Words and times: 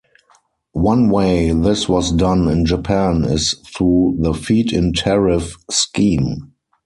One 0.71 1.11
way 1.11 1.51
this 1.51 1.87
was 1.87 2.11
done 2.11 2.47
in 2.47 2.65
Japan 2.65 3.23
is 3.23 3.53
through 3.75 4.17
the 4.19 4.33
feed-in-tariff 4.33 5.55
scheme. 5.69 6.53